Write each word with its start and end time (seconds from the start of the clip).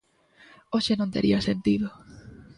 Hoxe 0.73 0.93
non 0.95 1.13
tería 1.15 1.45
sentido. 1.49 1.87